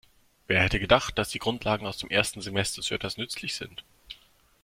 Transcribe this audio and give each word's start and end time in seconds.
Wer 0.47 0.63
hätte 0.63 0.79
gedacht, 0.79 1.19
dass 1.19 1.29
die 1.29 1.37
Grundlagen 1.37 1.85
aus 1.85 1.99
dem 1.99 2.09
ersten 2.09 2.41
Semester 2.41 2.81
zu 2.81 2.95
etwas 2.95 3.17
nützlich 3.17 3.53
sind? 3.53 3.83